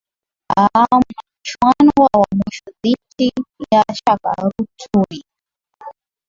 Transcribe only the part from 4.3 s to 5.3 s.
ruturi